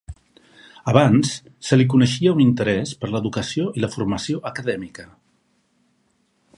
Abans, 0.93 1.33
se 1.67 1.77
li 1.81 1.85
coneixia 1.95 2.33
un 2.37 2.41
interès 2.47 2.95
per 3.03 3.11
l'educació 3.13 3.69
i 3.81 3.85
la 3.85 3.91
formació 3.97 4.43
acadèmica. 4.53 5.11